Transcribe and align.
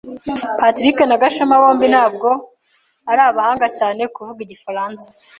Patrick 0.59 0.97
na 1.09 1.19
Gashema 1.21 1.61
bombi 1.61 1.85
ntabwo 1.93 2.29
ari 3.11 3.21
abahanga 3.29 3.67
cyane 3.77 4.01
kuvuga 4.15 4.39
igifaransa. 4.45 5.07